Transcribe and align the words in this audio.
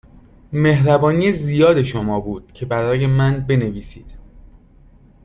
مهربانی 0.53 1.31
زیاد 1.31 1.83
شما 1.83 2.19
بود 2.19 2.51
که 2.53 2.65
برای 2.65 3.07
من 3.07 3.39
بنویسید. 3.47 4.17